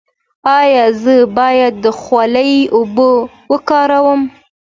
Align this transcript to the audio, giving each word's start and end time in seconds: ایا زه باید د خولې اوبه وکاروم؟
ایا 0.59 0.85
زه 1.01 1.15
باید 1.37 1.73
د 1.83 1.85
خولې 1.99 2.51
اوبه 2.75 3.09
وکاروم؟ 3.51 4.21